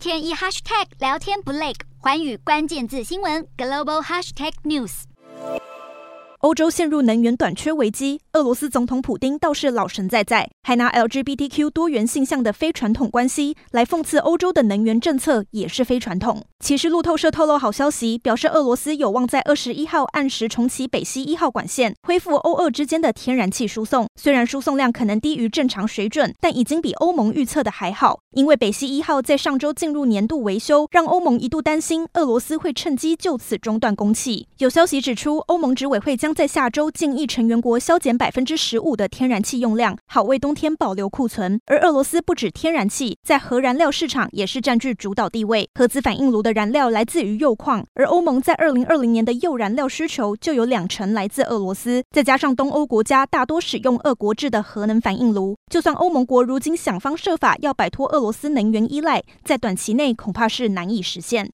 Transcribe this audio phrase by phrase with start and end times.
[0.00, 5.02] 天一 hashtag 聊天不累，环宇关键字新闻 global hashtag news。
[6.38, 16.44] 欧洲陷入能源短缺危机，俄罗斯总统普丁倒是老神在在，还拿 LGBTQ 多元性向的非传统关系来讽刺欧洲的能源政策也是非传统。
[16.60, 24.06] 其实路透社透露好消息，表示俄罗斯有望在二十一号按时重启北溪一号管线，恢复欧俄之间的天然气输送。
[24.14, 28.20] 虽然输送量可能低于正常水准，但已经比欧盟预测的还好。
[28.36, 34.46] 因为北溪一号在上周进入年度维修，让欧盟一度担心俄罗斯会趁机就此中断供气。
[34.58, 41.58] 有消息指出，欧盟执委会将在下周建议成员国削减百分之十五的天然气用量，好为冬天保留库存。
[41.64, 45.66] 而俄罗斯不止天然气，在核燃料市场也是占据主导地位。
[45.74, 52.02] 核子反应炉的燃料来自于铀矿，而欧盟在二零二零年的铀燃料需求就有两成来自俄罗斯。
[52.10, 61.48] 再加上东欧国家大多使用俄国制的核能反应炉，就算欧盟国如今想方设法要摆脱俄罗斯能源依赖，在短期内恐怕是难以实现。